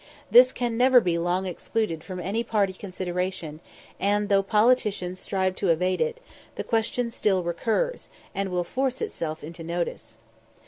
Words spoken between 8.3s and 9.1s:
and will force